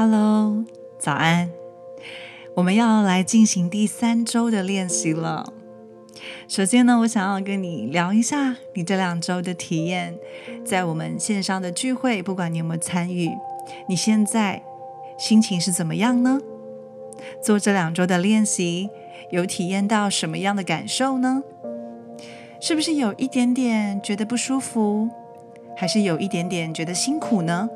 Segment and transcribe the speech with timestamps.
[0.00, 0.64] Hello，
[0.96, 1.50] 早安！
[2.54, 5.52] 我们要来进行第三周的练习了。
[6.46, 10.16] 首先呢，我想要跟你聊一下你这两周的体验，
[10.64, 13.32] 在我们线上的聚会，不管你有没有参与，
[13.88, 14.62] 你现在
[15.18, 16.40] 心情是怎么样呢？
[17.42, 18.88] 做这两周的练习，
[19.32, 21.42] 有体验到什么样的感受呢？
[22.60, 25.08] 是不是有一点点觉得不舒服，
[25.76, 27.68] 还是有一点点觉得辛苦呢？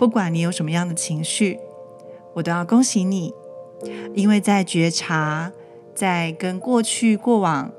[0.00, 1.60] 不管你有什么样的情绪，
[2.32, 3.34] 我都要恭喜你，
[4.14, 5.52] 因为在觉察。
[5.94, 7.70] 在跟过去、过往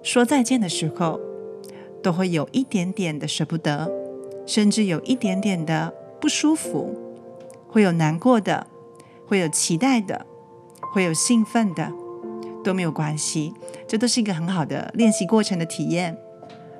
[0.00, 1.18] 说再见的时候，
[2.00, 3.90] 都会有一点点的舍不得，
[4.46, 6.94] 甚至有一点点的不舒服，
[7.66, 8.68] 会有难过的，
[9.26, 10.24] 会有期待的，
[10.92, 11.92] 会有兴奋的，
[12.62, 13.52] 都没有关系，
[13.88, 16.16] 这都是一个很好的练习过程的体验。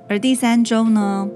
[0.09, 1.29] 而第三周呢，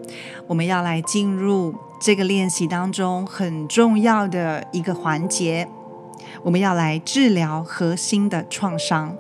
[0.47, 5.69] 我们要来进入这个练习当中很重要的一个环节，
[6.43, 9.15] 我们要来治疗核心的创伤。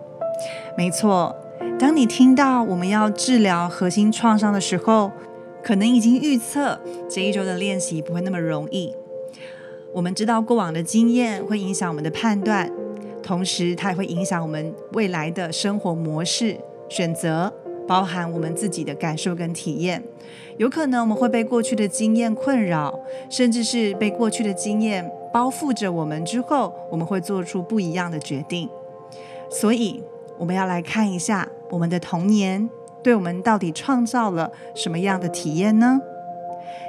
[0.78, 1.36] 没错，
[1.78, 5.12] 当你听到我们要治疗核心创伤的时候，
[5.62, 8.94] 可能已经预测这一周的练习不会那么容易。
[9.92, 12.72] 我们知道过往的经验会影响我们的判断，
[13.22, 16.56] 同时它也会影响我们未来的生活模式
[16.88, 17.52] 选择，
[17.90, 20.00] 包含我们自己的感受跟体验。
[20.58, 22.96] 有可能我们会被过去的经验困扰，
[23.28, 28.68] 甚至是被过去的经验包覆着我们之后，我们会做出不一样的决定。
[29.50, 30.02] 所以。
[30.38, 32.70] 我们要来看一下我们的童年
[33.02, 36.00] 对我们到底创造了什么样的体验呢？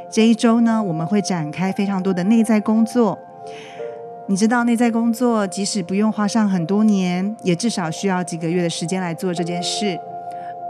[0.09, 3.19] 这一周呢，我们会展开非常多的内在工作。
[4.27, 9.99] 你知道，内在工作即使不用花上很多年，也至少需要几个月的时间来做这件事。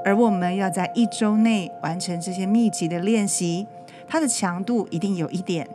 [0.03, 3.67] 而我们要在一周内完成这些密集的练习，
[4.07, 5.67] 它的强度一定有一点。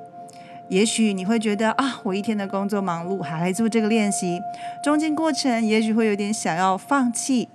[0.69, 4.41] 也许你会觉得啊，我一天的工作忙碌，还来做这个练习，
[4.83, 7.49] 中间过程也许会有点想要放弃，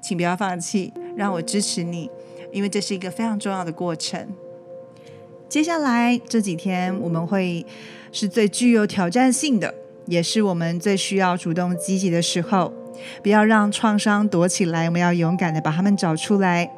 [0.00, 2.10] 请不要放弃，让我支持你，
[2.52, 4.26] 因为这是一个非常重要的过程。
[5.46, 7.66] 接下来这几天我们会
[8.10, 9.74] 是最具有挑战性的，
[10.06, 12.72] 也是我们最需要主动积极的时候，
[13.22, 16.70] 不要让创伤躲起来，我们要勇敢的把它们找出来。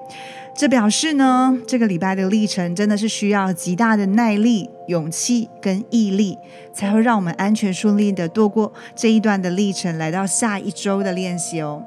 [0.54, 6.38] 这表示呢，这个礼拜的历程真的是需要极大的耐力、勇气跟毅力，
[6.72, 11.84] 才会让我们安全顺利的度过这一段的历程，来到下一周的练习哦。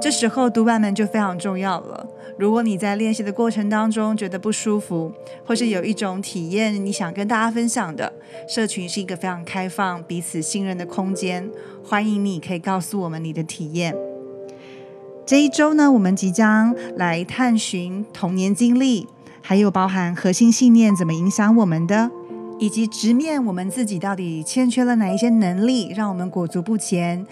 [0.00, 2.06] 这时候读版们就非常重要了。
[2.42, 5.12] 如果你在练习的过程当中觉得不舒服，
[5.46, 8.12] 或是有一种体验你想跟大家分享的，
[8.48, 11.48] 社群是一个非常开放、彼此信任的空间，
[11.84, 13.94] 欢迎你可以告诉我们你的体验。
[15.24, 19.06] 这一周呢，我们即将来探寻童年经历，
[19.40, 22.10] 还有包含核心信念怎么影响我们的，
[22.58, 27.24] 以及直面我们自己到底欠缺了哪一些能力，让我们裹足不前，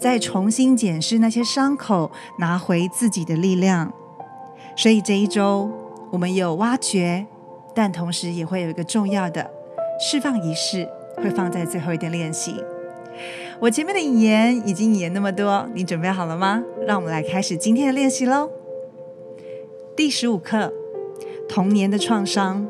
[0.00, 3.92] 再重新检视那些伤口，拿回自己的力量。
[4.76, 5.70] 所以这一周
[6.12, 7.26] 我们有挖掘，
[7.74, 9.50] 但同时也会有一个重要的
[9.98, 12.62] 释放仪式，会放在最后一点练习。
[13.58, 16.62] 我前面的引言已经引言那么多，你准备好了吗？
[16.86, 18.50] 让我们来开始今天的练习喽。
[19.96, 20.70] 第十五课：
[21.48, 22.68] 童年的创伤。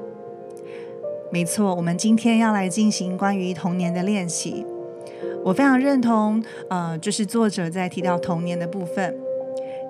[1.32, 4.64] 没错，我们今天要来进行关于童年的练习。
[5.44, 9.18] 我非常认同，呃，就是作者在提到童年的部分。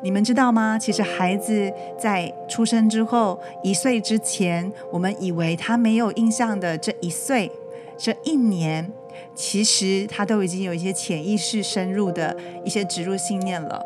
[0.03, 0.79] 你们知道吗？
[0.79, 7.51] 其实孩子在出生之后一岁之前，我们以为他没有印象的这一岁，
[7.99, 8.93] 这一年。
[9.35, 12.35] 其实他都已经有一些潜意识深入的
[12.65, 13.85] 一些植入信念了。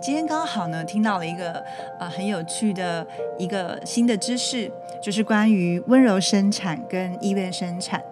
[0.00, 1.52] 今天刚好呢，听到了一个
[1.98, 3.06] 啊很有趣的
[3.38, 4.70] 一个新的知识，
[5.02, 8.02] 就是关于温柔生产跟医院生产。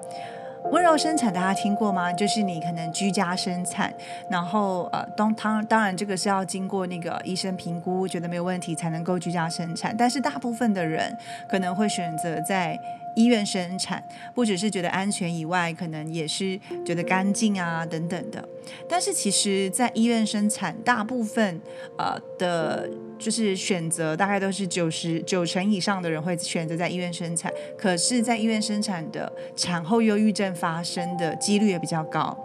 [0.64, 2.12] 温柔生产大家听过吗？
[2.12, 3.92] 就是你可能居家生产，
[4.28, 9.96] 然后呃当当当然这个是要经过那个医生评估，觉得没有问题才能够居家生产。
[9.96, 11.16] 但是大部分的人
[11.48, 12.78] 可能会选择在。
[13.16, 14.02] 医院生产
[14.34, 18.46] 不只是觉得安全以外，可能也是觉得干净啊等等的。
[18.88, 21.60] 但是其实，在医院生产，大部分
[21.96, 22.88] 呃的，
[23.18, 27.52] 就是选择大概都是九十九成以上的人会选择在医院生产。
[27.76, 32.36] 可是，在医院生产的产后忧郁症发生的几率也比较高。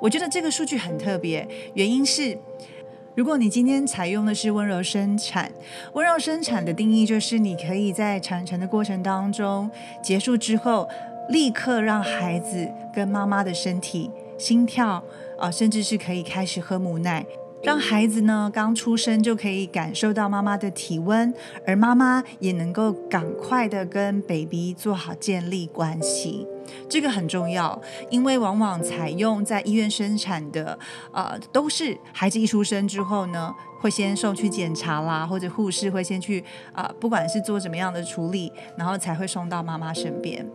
[0.00, 2.38] 我觉得这个数据很特别，原因是。
[3.20, 5.52] 如果你今天采用的是温柔生产，
[5.92, 9.70] 温柔生产的定义就是你可以在产程的过程当中
[10.02, 10.88] 结束之后，
[11.28, 15.04] 立刻让孩子跟妈妈的身体心跳
[15.38, 17.26] 啊，甚至是可以开始喝母奶，
[17.62, 21.32] 让孩子呢刚出生就可以感受到妈妈的体温，
[21.66, 26.46] 而妈妈也能够赶快的跟 baby 做好建立关系。
[26.88, 27.80] 这个很重要，
[28.10, 30.78] 因为往往采用在医院生产的，
[31.12, 36.42] 呃，都是孩子一出生之后呢，会先送去检查啦，或者护士会先去
[36.72, 40.46] 啊，不管是做怎么样的处理，然后才会送到妈妈身边。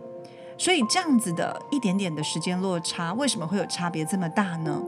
[0.58, 4.82] 所以这样子的一点点的时间落差，为什么会有差别这么大呢？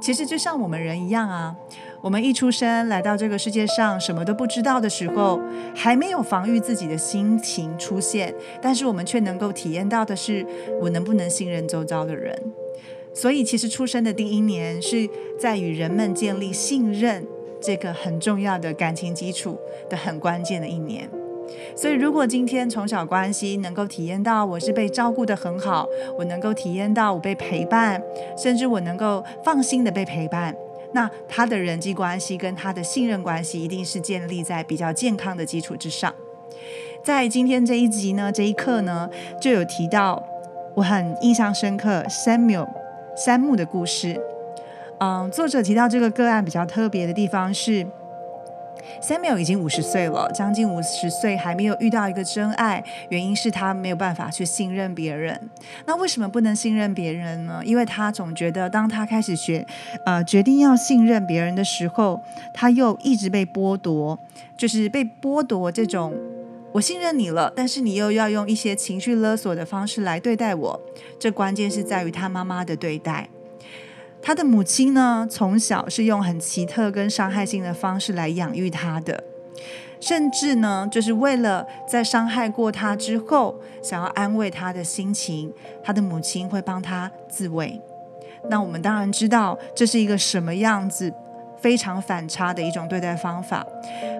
[0.00, 1.56] 其实就像我们人一样啊，
[2.00, 5.40] 我们一出生来到这个世界上，什么都不知道的时候，
[5.74, 8.32] 还没有防御自己的心情出现，
[8.62, 10.46] 但是我们却能够体验到的是，
[10.80, 12.40] 我能不能信任周遭的人。
[13.12, 15.08] 所以，其实出生的第一年是
[15.38, 17.26] 在与人们建立信任
[17.60, 19.58] 这个很重要的感情基础
[19.88, 21.10] 的很关键的一年。
[21.74, 25.86] 所以，如果今天从小关系能够体验到我是被照顾的很好，
[26.18, 28.02] 我能够体验到我被陪伴，
[28.36, 30.54] 甚至我能够放心的被陪伴，
[30.92, 36.12] 那他的人际关系跟他的信任关系一定是建立在比较健康的基础之上。
[37.04, 39.08] 在今天这一集呢，这一课呢，
[39.40, 40.22] 就有提到
[40.74, 42.68] 我很印象深刻，Samuel
[43.16, 44.20] 山木的故事。
[44.98, 47.86] 嗯，作者提到这个个案比较特别的地方是。
[49.02, 55.50] Samuel 已经五十岁了，将近五十岁还没有遇到一个真爱，原因是他没有办法去信任别人。
[55.86, 57.60] 那为什么不能信任别人呢？
[57.64, 59.66] 因为他总觉得，当他开始学，
[60.04, 62.20] 呃，决定要信任别人的时候，
[62.54, 64.18] 他又一直被剥夺，
[64.56, 66.14] 就是被剥夺这种
[66.72, 70.80] 我信任你了，但是你又要用一些情绪勒索的方式来对待我。
[71.18, 73.28] 这关键是在于他妈妈的对待。
[74.22, 79.22] 他的母亲呢，从小是用很奇特跟伤害性的方式来养育他的，
[80.00, 85.52] 甚至呢，就是为了在伤害过他之后，想要安慰他的心情，
[85.82, 87.80] 他的母亲会帮他自慰。
[88.48, 91.12] 那我们当然知道，这是一个什么样子
[91.60, 93.64] 非常反差的一种对待方法，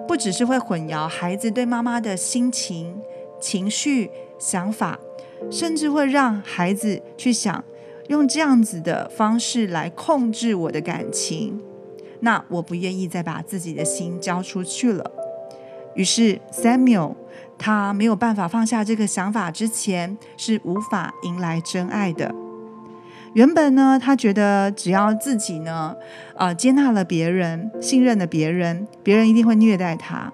[0.07, 3.01] 不只是会混淆孩子对妈妈的心情、
[3.41, 4.09] 情绪、
[4.39, 4.97] 想法，
[5.51, 7.61] 甚至会让孩子去想。
[8.07, 11.59] 用这样子的方式来控制我的感情，
[12.21, 15.11] 那我不愿意再把自己的心交出去了。
[15.93, 17.15] 于是 Samuel
[17.57, 22.33] 他没有办法放下这个想法，之前是无法迎来真爱的。
[23.33, 25.95] 原本呢，他觉得只要自己呢，
[26.37, 30.31] 呃，接纳了别人，信任了别人，别人一定会虐待他。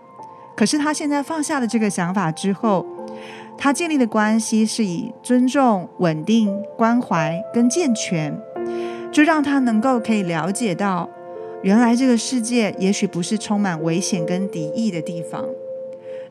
[0.56, 2.86] 可是他现在放下了这个想法之后。
[3.58, 8.38] 他建立的关系是以尊重、稳定、关怀跟健全，
[9.12, 11.10] 就让他能够可以了解到，
[11.62, 15.46] 原来这个世界也许不是充满危险跟敌意的地方。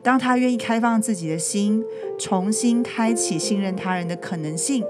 [0.03, 1.83] 当他愿意开放自己的心，
[2.19, 4.83] 重新开启信任他人的可能性，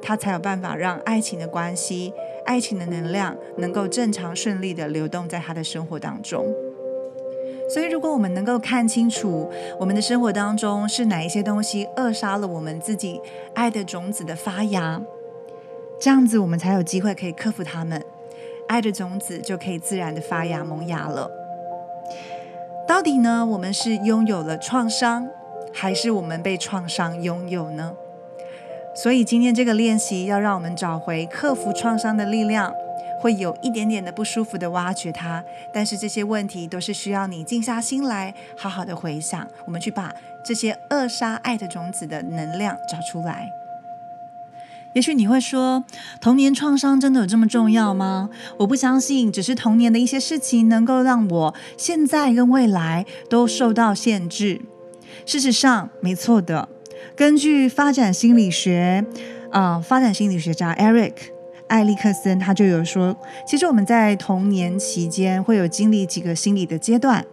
[0.00, 2.12] 他才有办法让爱情的关系、
[2.44, 6.46] 爱情的能量能够正常顺利的流动在他的生活当中。
[7.72, 13.20] 所以，如果我们能够看清楚我们的生活当中是哪一些东西扼杀了我们自己
[13.54, 15.00] 爱的种子的发芽，
[16.00, 18.04] 这样子我们才有机会可以克服它们，
[18.66, 21.30] 爱的种子就可以自然的发芽萌芽了。
[22.88, 25.28] 到底呢，我们是拥有了创伤，
[25.72, 27.94] 还是我们被创伤拥有呢？
[28.96, 32.74] 所以今天这个练习要让我们找回克服创伤的力量。
[33.20, 40.12] 会有一点点的不舒服的挖掘它，但是这些问题都是需要你静下心来，好好的回想，我们去把
[40.42, 43.50] 这些扼杀爱的种子的能量找出来。
[44.94, 45.84] 也许你会说，
[46.20, 48.30] 童年创伤真的有这么重要吗？
[48.58, 54.62] 我不相信，只是童年的一些事情能够让我现在跟未来都受到限制。
[55.26, 56.68] 事实上，没错的。
[57.14, 59.04] 根据发展心理学，
[59.52, 61.39] 啊，发展心理学家 Eric。
[61.70, 67.24] 艾利克森他就有说，其实我们在童年期间会有经历几个心理的阶段，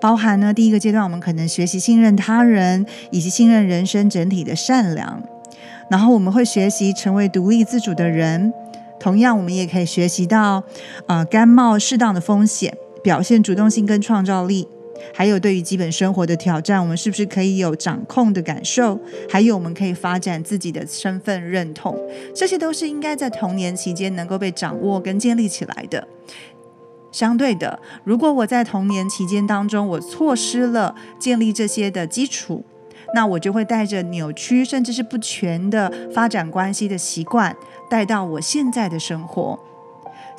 [0.00, 5.20] 包含呢第一个阶段，我们可能学习信任他人，以及信任人生整体的善良，
[5.90, 8.52] 然后我们会学习成为独立自主的人，
[9.00, 10.62] 同样我们也可以学习到，
[11.08, 14.68] 呃，甘冒适当的风险，表现主动性跟创造力。
[15.14, 18.98] 还有对于基本生活的挑战，我们是不是可以有掌控的感受？
[19.28, 21.98] 还有我们可以发展自己的身份认同，
[22.34, 26.06] 这些都是应该在童年期间能够被掌握跟建立起来的。
[27.12, 32.64] 相对的，如果我在童年期间当中我错失了建立这些的基础，
[33.14, 37.56] 那我就会带着扭曲甚至是不全的发展关系的习惯
[37.88, 39.58] 带到我现在的生活。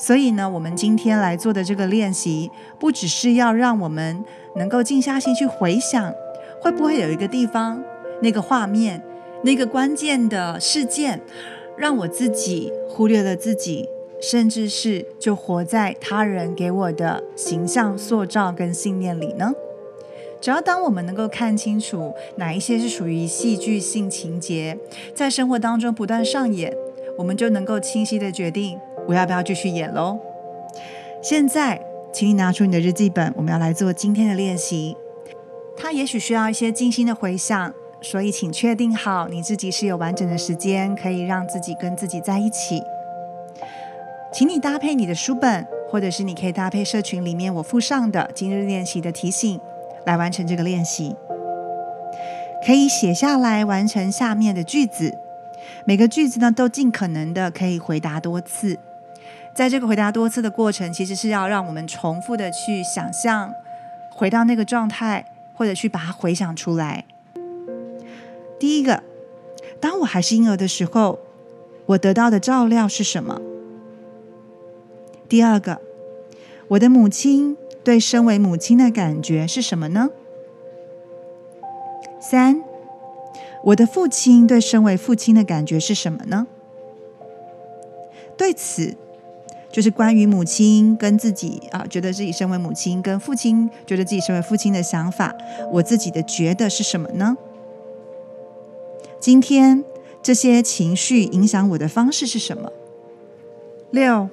[0.02, 6.12] 所以呢，我们今天来做的这个练习，不只是要让我们能够静下心去回想，
[6.60, 7.84] 会不会有一个地方、
[8.24, 9.04] 那个画面、
[9.44, 11.22] 那个关键的事件，
[11.78, 13.88] 让我自己忽略了自己，
[14.20, 19.54] 甚至是就活在他人给我的形象塑造跟信念里呢？
[20.42, 24.76] 只要当我们能够看清楚哪一些是属于戏剧性情节，
[25.14, 26.76] 在生活当中不断上演，
[27.20, 30.20] 我们就能够清晰的决定我要不要继续演喽。
[31.22, 31.82] 现在，
[32.14, 34.96] 请你拿出你的日记本，我们要来做今天的练习。
[35.78, 42.82] 它也许需要一些精心的回想，所以请确定好你自己是有完整的时间可以让自己跟自己在一起。
[44.34, 49.60] 请你搭配你的书本，或者是你可以搭配社群里面我附上的今日练习的提醒。
[50.04, 51.16] 来完成这个练习，
[52.66, 55.16] 可以写下来完成下面的句子。
[55.86, 58.80] 每个句子呢，都尽可能的可以回答多次。
[59.56, 63.54] 在这个回答多次的过程，其实是要让我们重复的去想象，
[64.10, 67.06] 回到那个状态，或者去把它回想出来。
[68.60, 69.04] 第一个，
[69.80, 71.20] 当我还是婴儿的时候，
[71.88, 73.42] 我得到的照料是什么？
[75.28, 75.82] 第二个，
[76.70, 77.58] 我的母亲。
[77.84, 80.12] 对身为母亲的感觉是什么呢？
[82.20, 82.62] 三，
[83.64, 86.46] 我的父亲对身为父亲的感觉是什么呢？
[88.38, 88.96] 对此，
[89.72, 95.34] 就是关于母亲跟自己啊，觉得自己身为母亲跟父亲觉得自己身为父亲的想法，
[95.72, 97.38] 我自己的觉得是什么呢？
[99.20, 99.84] 今天
[100.22, 102.72] 这些情绪影响我的方式是什么？
[103.92, 104.30] 六，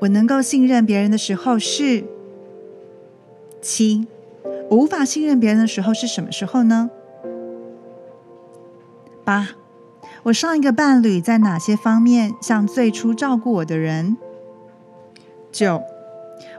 [0.00, 2.04] 我能够信任别人的时候是。
[3.60, 4.08] 七，
[4.70, 6.90] 我无法信任别人的时候是什么时候呢？
[9.22, 9.50] 八，
[10.24, 14.16] 我上一个伴侣在哪些方面像最初照顾我的人？
[15.52, 15.82] 九，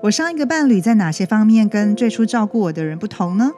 [0.01, 3.51] 我上一个伴侣在哪些方面跟最初照顾我的人不同呢？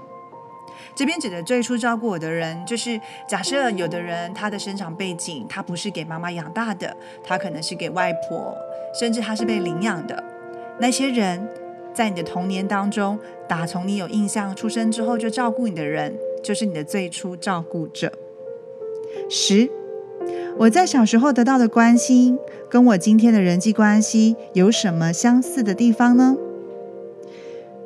[0.96, 8.56] 这边指的最初照顾我的人，就是假设有的人他的生长背景，他不是给妈妈养大的，他可能是给外婆，
[8.98, 10.24] 甚至他是被领养的
[10.80, 11.48] 那些人。
[11.94, 16.14] 在你的童年当中，打从你有印象出生之后就照顾你的人，
[16.44, 18.12] 就是你的最初照顾者。
[19.30, 19.70] 十，
[20.58, 22.38] 我在小时候得到的关心，
[22.70, 26.36] 跟我今天的人际关系有什么相似的地方呢？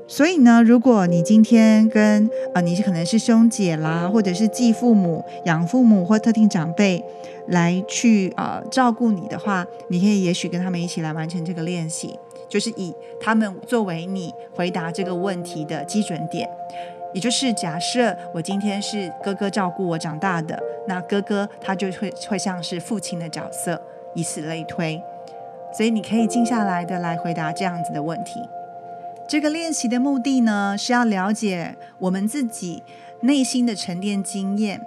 [0.08, 7.04] 所以呢，如果你今天跟呃，你是可能是兄姐啦，或者是继父母、养父母或特定长辈
[7.48, 12.18] 来去呃照顾你的话，你可以也许跟他们一起来完成这个练习。
[12.48, 16.50] 就是以他们作为你回答这个问题的基准点，
[17.14, 23.80] 也就是假设我今天是哥哥照顾我长大的，那哥哥他就会会像是父亲的角色，
[24.20, 25.02] 以此类推。
[25.76, 28.42] 所以你可以静下来的来回答这样子的问题。
[29.28, 32.82] 这个练习的目的呢，是要了解我们自己
[33.22, 34.82] 内心的沉淀经验。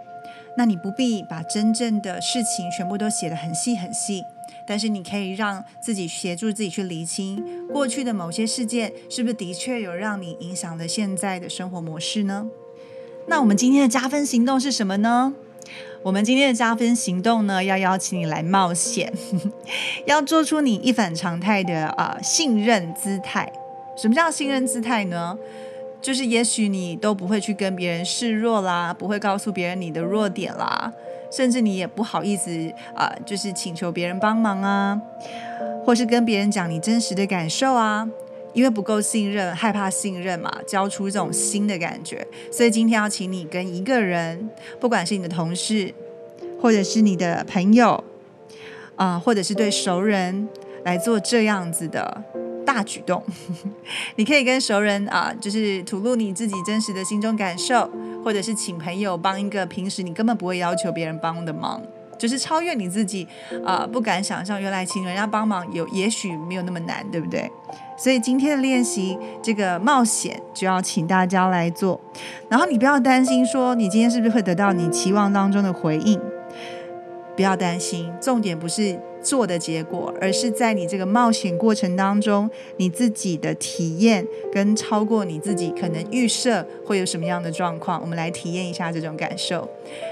[0.57, 4.25] 那你不必把真正的事情全部都写得很细很细。
[4.67, 12.47] 但是你可以让自己协助自己去厘清过去的某些事件是不是的确有让你影响了现在的生活模式呢？
[13.27, 15.35] 那我们今天的加分行动是什么呢？
[16.03, 19.13] 我们今天的加分行动呢，要邀请你来冒险，
[20.05, 23.51] 要做出你一反常态的啊信任姿态。
[23.97, 25.39] 什么叫信任姿态呢？
[26.01, 30.93] 就是也许你都不会去跟别人示弱啦，不会告诉别人你的弱点啦。
[31.31, 32.51] 甚至你也不好意思
[32.95, 35.01] 啊，就是请求别人帮忙啊，
[35.87, 38.07] 或是跟别人讲你真实的感受啊，
[38.53, 42.27] 因为不够信任，害怕信任嘛，交出这种新的感觉。
[42.51, 45.93] 所以今天要请你跟一个人，不管是你的同事，
[46.61, 48.03] 或者是你的朋友，
[48.97, 50.49] 啊，或者是对熟人
[50.85, 52.25] 来做这样子的。
[52.65, 53.23] 大举动，
[54.17, 57.91] 你可以跟熟人啊，就是吐露你自己真实的心中感受，
[58.25, 61.83] 或者是请朋友帮一个平时你根本不会要求别人帮的忙，
[62.23, 63.27] 就是超越你自己
[63.65, 67.51] 啊，不敢想象原来请人家帮忙有也许没有那么难，对不对？
[67.99, 72.01] 所以今天的练习这个冒险就要请大家来做，
[72.49, 76.21] 然后你不要担心说你今天是不是会得到你期望当中的回应，
[77.35, 79.01] 不要担心，重点不是。
[79.23, 89.69] 做的结果，而是在你这个冒险过程当中，你自己的体验跟超过你自己可能预设会有什么样的状况，我们来体验一下这种感受。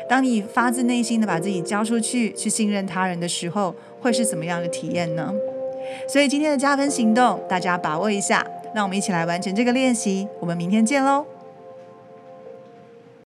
[0.09, 5.33] 当你发自内心的把自己交出去，去信任他人的时候，会是怎么样的体验呢？
[6.07, 8.47] 所以今天的加分行动，大家把握一下。
[8.75, 10.29] 那我们一起来完成这个练习。
[10.39, 11.27] 我们明天见喽！